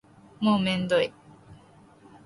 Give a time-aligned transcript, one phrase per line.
[0.39, 1.13] もうめんどい